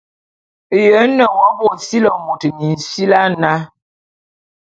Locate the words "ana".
3.25-3.53